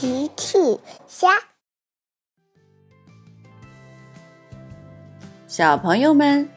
[0.00, 0.56] 奇趣
[1.08, 1.28] 虾，
[5.48, 6.48] 小朋友们，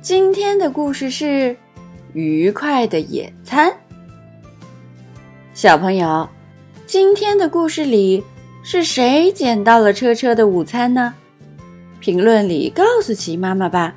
[0.00, 1.56] 今天的故事是
[2.12, 3.76] 愉快的野餐。
[5.54, 6.28] 小朋友，
[6.86, 8.22] 今天的故事里
[8.62, 11.12] 是谁捡到了车车的午餐呢？
[11.98, 13.92] 评论里告诉奇妈妈吧。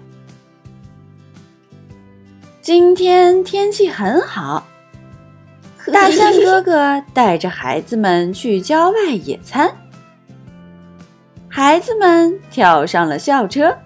[2.63, 4.65] 今天天气很好。
[5.91, 9.71] 大象哥哥带着孩子们去郊外野餐，
[11.47, 13.77] 孩子们跳上了校车。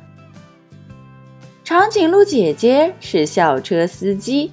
[1.64, 4.52] 长颈鹿姐姐是校车司机。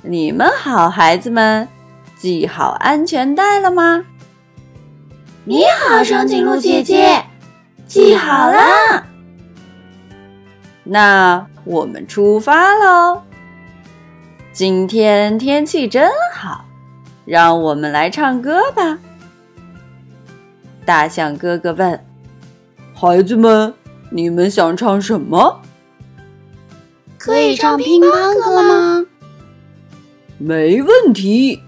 [0.00, 1.68] 你们好，孩子们，
[2.16, 4.04] 系好安全带了吗？
[5.44, 7.22] 你好，长颈鹿姐姐，
[7.86, 9.06] 系好了。
[10.84, 13.22] 那我们出发喽。
[14.52, 16.66] 今天天气真好，
[17.24, 18.98] 让我们来唱歌吧。
[20.84, 22.04] 大象哥哥问
[22.92, 23.72] ：“孩子们，
[24.10, 25.62] 你们想唱什么？
[27.16, 29.06] 可以唱乒乓歌吗？”
[30.36, 31.62] 没问题。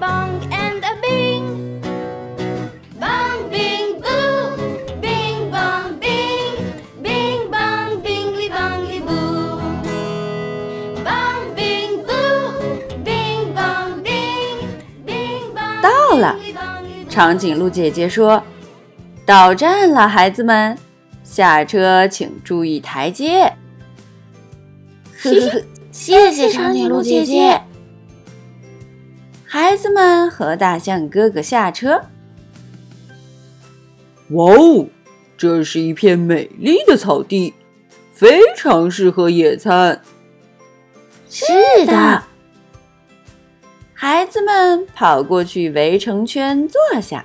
[0.00, 0.61] 到
[17.12, 18.42] 长颈鹿姐姐说
[19.26, 20.78] ：“到站了，孩子们，
[21.22, 23.52] 下车请注意台阶。”
[25.20, 27.60] 呵呵，谢谢长颈鹿姐姐。
[29.44, 32.00] 孩子们和大象哥哥下车。
[34.30, 34.86] 哇哦，
[35.36, 37.52] 这是一片美丽的草地，
[38.14, 40.00] 非常适合野餐。
[41.28, 41.52] 是
[41.84, 42.22] 的。
[44.04, 47.24] 孩子们跑过去围成圈坐下。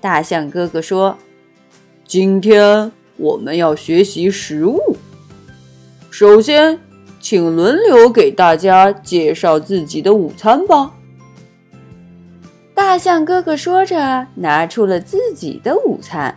[0.00, 1.16] 大象哥哥说
[2.04, 4.96] ：“今天我们要学习食物。
[6.10, 6.76] 首先，
[7.20, 10.92] 请轮流给大家介绍自己的午餐吧。”
[12.74, 16.36] 大象哥哥说着，拿出了自己的午餐。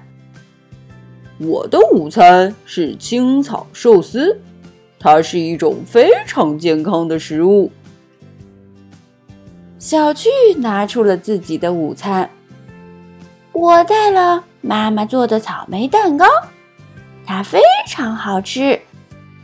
[1.40, 4.40] 我的午餐是青草寿司，
[5.00, 7.72] 它是一种非常健康的食物。
[9.82, 12.30] 小趣拿出了自己的午餐。
[13.52, 16.28] 我带了妈妈做的草莓蛋糕，
[17.26, 18.80] 它非常好吃，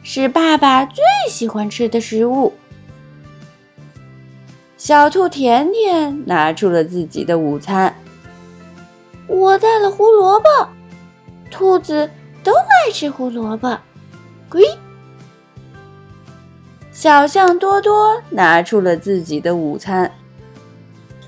[0.03, 2.53] 是爸爸最喜欢吃的食物。
[4.77, 7.95] 小兔甜甜拿出了自己的午餐。
[9.25, 10.47] 我带了胡萝卜，
[11.49, 12.07] 兔子
[12.43, 13.75] 都爱吃胡萝卜。
[14.47, 14.63] 龟。
[16.91, 20.11] 小象多多拿出了自己的午餐。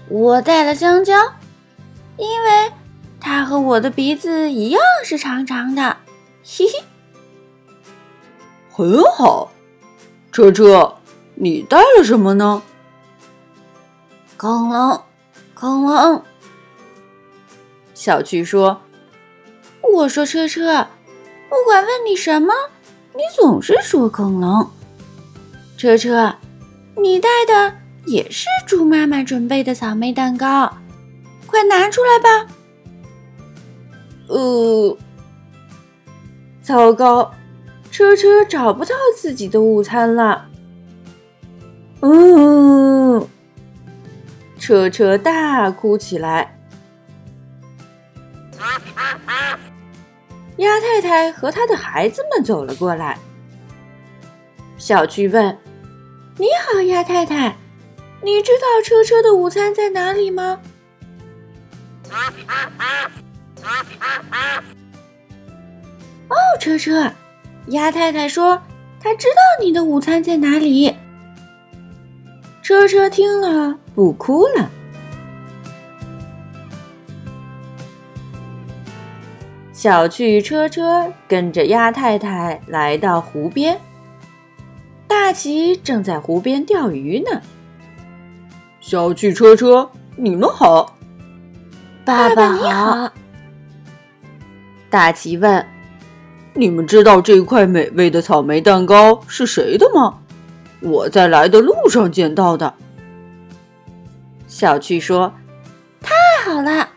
[0.09, 1.13] 我带了香蕉，
[2.17, 2.71] 因为
[3.21, 5.97] 它和我的鼻子一样是长长的，
[6.43, 6.83] 嘿嘿。
[8.71, 9.51] 很好，
[10.31, 10.95] 车车，
[11.35, 12.63] 你带了什么呢？
[14.35, 15.01] 恐龙，
[15.53, 16.23] 恐龙。
[17.93, 18.81] 小趣说
[19.93, 20.87] ：“我说车车，
[21.49, 22.53] 不管问你什么，
[23.13, 24.67] 你总是说恐龙。
[25.77, 26.33] 车车，
[26.95, 27.75] 你带的。”
[28.09, 30.77] 也是猪妈妈准备的草莓蛋糕，
[31.45, 32.53] 快拿出来吧。
[34.27, 34.97] 呃，
[36.59, 37.31] 糟糕，
[37.91, 40.47] 车车找不到自己的午餐了。
[42.01, 43.27] 嗯，
[44.57, 46.57] 车车大哭起来。
[50.57, 53.19] 鸭太太和他的孩子们走了过来。
[54.79, 55.55] 小趣问
[56.37, 57.55] ：“你好，鸭太太。”
[58.21, 60.59] 你知道车车的午餐在哪里吗？
[66.27, 67.11] 哦，车车，
[67.67, 68.61] 鸭太太说
[68.99, 70.95] 她知道你的午餐在哪里。
[72.61, 74.69] 车车听了不哭了。
[79.71, 83.79] 小趣车车跟着鸭太太来到湖边，
[85.07, 87.41] 大奇正在湖边钓鱼呢。
[88.89, 90.97] 小汽车车，你们好，
[92.03, 93.07] 爸爸你好。
[94.89, 95.63] 大奇问
[96.55, 100.17] ：“你们知道这块美味的草莓蛋糕是谁的吗？
[100.81, 102.73] 我在来的路上捡到的。”
[104.49, 105.31] 小趣说
[106.01, 106.89] ：“太好了，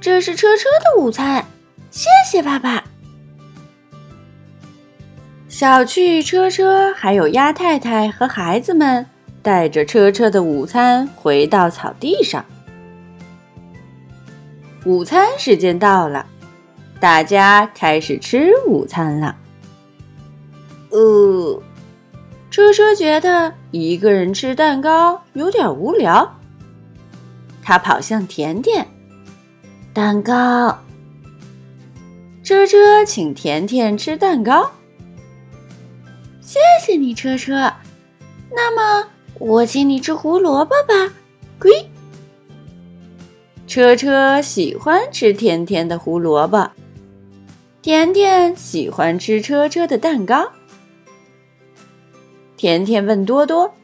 [0.00, 1.44] 这是车车的午餐，
[1.90, 2.82] 谢谢爸爸。”
[5.46, 9.06] 小趣、车车还有鸭太太和孩子们
[9.44, 12.42] 带着车车的午餐回到草地上。
[14.86, 16.24] 午餐时间到了，
[16.98, 19.36] 大家开始吃午餐了。
[20.90, 21.62] 呃，
[22.50, 26.38] 车车觉得一个人吃蛋糕有点无聊，
[27.62, 28.86] 他跑向甜甜，
[29.92, 30.78] 蛋糕。
[32.42, 34.70] 车车请甜甜吃蛋糕。
[36.40, 37.70] 谢谢你，车车。
[38.50, 39.08] 那么
[39.38, 41.12] 我请你吃胡萝卜吧，
[41.58, 41.70] 龟。
[43.66, 46.70] 车车喜欢吃甜甜的胡萝卜，
[47.82, 50.48] 甜甜喜欢吃车车的蛋糕。
[52.56, 53.74] 甜甜问多多：“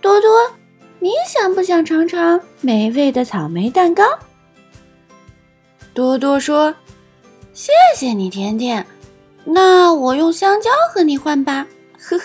[0.00, 0.28] 多多，
[0.98, 4.02] 你想不想尝尝美味的草莓蛋糕？”
[5.92, 6.74] 多多说
[7.52, 8.84] ：“谢谢你，甜甜。
[9.44, 11.66] 那我用香蕉和你换吧。”
[12.00, 12.24] 呵呵，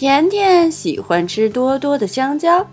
[0.00, 2.66] 甜甜喜欢吃多多的香蕉，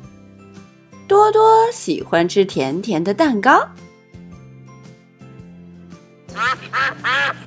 [1.09, 3.67] 多多喜欢吃甜甜的蛋糕。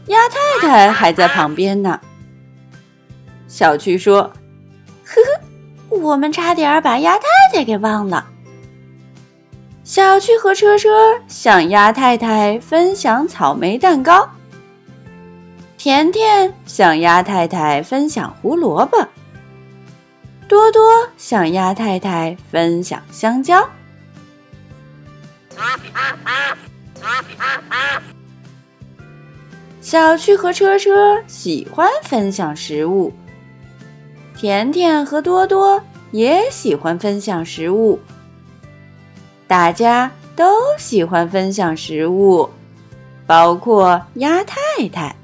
[0.08, 1.98] 鸭太太还在旁边呢。
[3.48, 4.30] 小趣说
[5.02, 5.14] ：“呵
[5.88, 8.28] 呵，我们差点把鸭太太给忘了。”
[9.82, 14.28] 小趣和车车向鸭太太分享草莓蛋糕。
[15.78, 18.98] 甜甜向鸭太太分享胡萝卜，
[20.50, 23.70] 多多向鸭太太分享香蕉。
[29.80, 33.12] 小趣和车车喜欢分享食物，
[34.36, 35.80] 甜甜和多多
[36.10, 38.00] 也喜欢分享食物。
[39.46, 42.50] 大家都喜欢分享食物，
[43.24, 44.58] 包括鸭太
[44.92, 45.14] 太。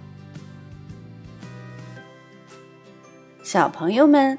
[3.42, 4.38] 小朋友们，